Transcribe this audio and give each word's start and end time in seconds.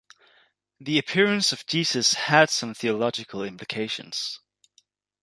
The 0.79 0.97
appearance 0.97 1.51
of 1.51 1.67
Jesus 1.67 2.13
had 2.15 2.49
some 2.49 2.73
theological 2.73 3.43
implications. 3.43 4.39